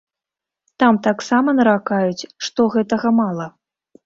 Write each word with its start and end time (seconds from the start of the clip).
Там 0.83 0.97
таксама 1.07 1.49
наракаюць, 1.59 2.27
што 2.47 2.61
гэтага 2.79 3.15
мала. 3.21 3.47